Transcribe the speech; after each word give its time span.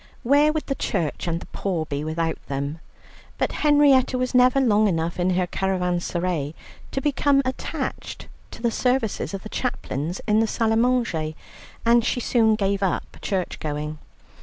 Where 0.23 0.51
would 0.51 0.65
the 0.65 0.73
church 0.73 1.27
and 1.27 1.39
the 1.39 1.45
poor 1.51 1.85
be 1.85 2.03
without 2.03 2.43
them? 2.47 2.79
But 3.37 3.51
Henrietta 3.51 4.17
was 4.17 4.33
never 4.33 4.59
long 4.59 4.87
enough 4.87 5.19
in 5.19 5.29
her 5.35 5.45
caravanserais 5.45 6.55
to 6.89 7.01
become 7.01 7.43
attached 7.45 8.27
to 8.49 8.63
the 8.63 8.71
services 8.71 9.35
of 9.35 9.43
the 9.43 9.49
chaplains 9.49 10.19
in 10.27 10.39
the 10.39 10.47
salle 10.47 10.71
à 10.71 10.77
manger, 10.79 11.35
and 11.85 12.03
she 12.03 12.19
soon 12.19 12.55
gave 12.55 12.81
up 12.81 13.17
churchgoing. 13.21 13.99